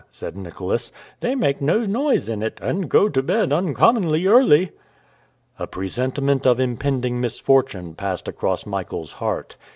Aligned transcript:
said 0.09 0.35
Nicholas. 0.35 0.91
"They 1.19 1.35
make 1.35 1.61
no 1.61 1.83
noise 1.83 2.27
in 2.27 2.41
it, 2.41 2.59
and 2.59 2.89
go 2.89 3.07
to 3.07 3.21
bed 3.21 3.53
uncommonly 3.53 4.25
early!" 4.25 4.71
A 5.59 5.67
presentiment 5.67 6.47
of 6.47 6.59
impending 6.59 7.21
misfortune 7.21 7.93
passed 7.93 8.27
across 8.27 8.65
Michael's 8.65 9.11
heart. 9.11 9.57